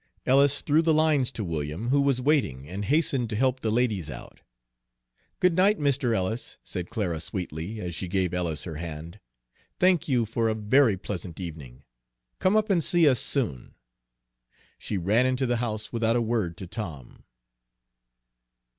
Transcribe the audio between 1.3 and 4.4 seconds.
to William, who was waiting, and hastened to help the ladies out.